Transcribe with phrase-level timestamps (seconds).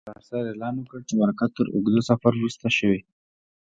[0.09, 2.99] انانسر اعلان وکړ چې مرکه تر اوږده سفر وروسته شوې.